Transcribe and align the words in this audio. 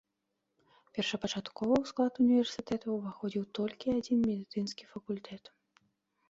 Першапачаткова 0.97 1.73
ў 1.77 1.83
склад 1.91 2.13
універсітэта 2.25 2.85
ўваходзіў 2.97 3.43
толькі 3.59 3.95
адзін 3.99 4.17
медыцынскі 4.31 4.83
факультэт. 4.97 5.43